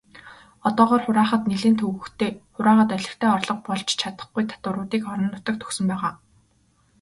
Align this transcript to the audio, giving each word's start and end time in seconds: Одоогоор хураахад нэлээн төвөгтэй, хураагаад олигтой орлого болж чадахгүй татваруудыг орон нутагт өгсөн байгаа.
Одоогоор 0.67 1.01
хураахад 1.05 1.43
нэлээн 1.51 1.77
төвөгтэй, 1.81 2.31
хураагаад 2.55 2.95
олигтой 2.97 3.29
орлого 3.35 3.61
болж 3.67 3.89
чадахгүй 4.01 4.43
татваруудыг 4.47 5.01
орон 5.11 5.29
нутагт 5.33 5.61
өгсөн 5.65 5.85
байгаа. 5.91 6.13